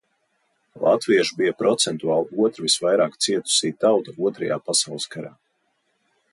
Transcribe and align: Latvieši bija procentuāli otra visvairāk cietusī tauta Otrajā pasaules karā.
Latvieši 0.85 1.35
bija 1.41 1.53
procentuāli 1.59 2.41
otra 2.47 2.65
visvairāk 2.65 3.21
cietusī 3.27 3.73
tauta 3.87 4.17
Otrajā 4.31 4.61
pasaules 4.71 5.07
karā. 5.17 5.35